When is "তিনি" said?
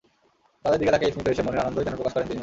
2.29-2.39